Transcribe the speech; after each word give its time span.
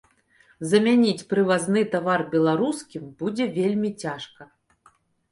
Замяніць 0.69 1.25
прывазны 1.33 1.83
тавар 1.95 2.23
беларускім 2.35 3.03
будзе 3.19 3.45
вельмі 3.59 3.91
цяжка. 4.07 4.49